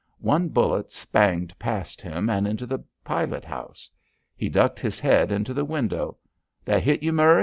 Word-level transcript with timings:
One 0.19 0.49
bullet 0.49 0.91
spanged 0.91 1.53
past 1.59 2.01
him 2.01 2.27
and 2.27 2.47
into 2.47 2.65
the 2.65 2.83
pilot 3.03 3.45
house. 3.45 3.87
He 4.35 4.49
ducked 4.49 4.79
his 4.79 4.99
head 4.99 5.31
into 5.31 5.53
the 5.53 5.63
window. 5.63 6.17
"That 6.65 6.81
hit 6.81 7.03
you, 7.03 7.13
Murry?" 7.13 7.39